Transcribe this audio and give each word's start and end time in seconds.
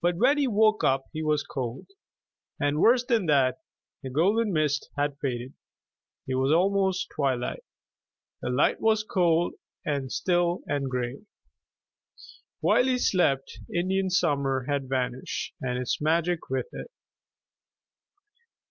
But 0.00 0.16
when 0.16 0.38
he 0.38 0.46
woke 0.48 0.82
he 1.12 1.22
was 1.22 1.42
cold. 1.42 1.88
And 2.58 2.80
worse 2.80 3.04
than 3.04 3.26
that, 3.26 3.58
the 4.02 4.08
golden 4.08 4.50
mist 4.50 4.88
had 4.96 5.18
faded. 5.18 5.52
It 6.26 6.36
was 6.36 6.50
almost 6.50 7.10
twilight. 7.14 7.62
The 8.40 8.48
light 8.48 8.80
was 8.80 9.04
cold 9.04 9.56
and 9.84 10.10
still 10.10 10.62
and 10.66 10.90
gray. 10.90 11.26
While 12.60 12.84
he 12.86 12.96
slept 12.96 13.58
Indian 13.70 14.08
Summer 14.08 14.64
had 14.66 14.88
vanished 14.88 15.52
and 15.60 15.76
its 15.76 16.00
magic 16.00 16.48
with 16.48 16.68
it. 16.72 16.90